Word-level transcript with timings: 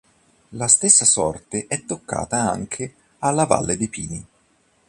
La 0.55 0.67
stessa 0.67 1.05
sorte 1.05 1.67
è 1.67 1.85
toccata 1.85 2.37
anche 2.49 2.95
a 3.19 3.29
"La 3.29 3.45
valle 3.45 3.77
dei 3.77 3.87
pini". 3.87 4.25